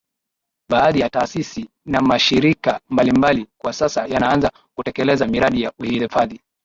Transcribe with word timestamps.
Baadhi 0.69 0.99
ya 0.99 1.09
taasisi 1.09 1.69
na 1.85 2.01
mashirika 2.01 2.79
mbali 2.89 3.11
mbali 3.11 3.47
kwa 3.61 3.73
sasa 3.73 4.05
yanaanza 4.07 4.51
kutekeleza 4.77 5.27
miradi 5.27 5.61
ya 5.61 5.71
uhifadhi 5.79 6.41